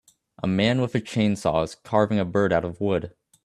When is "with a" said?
0.81-0.99